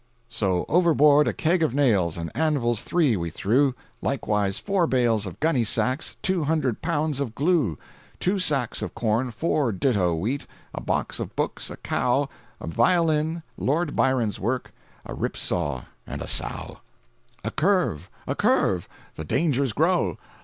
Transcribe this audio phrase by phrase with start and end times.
[0.29, 5.39] So overboard a keg of nails And anvils three we threw, Likewise four bales of
[5.39, 7.77] gunny sacks, Two hundred pounds of glue,
[8.19, 12.29] Two sacks of corn, four ditto wheat, A box of books, a cow,
[12.59, 14.71] A violin, Lord Byron's works,
[15.05, 16.79] A rip saw and a sow.
[17.43, 18.09] 374.jpg (67K) A curve!
[18.25, 18.89] a curve!
[19.13, 20.17] the dangers grow!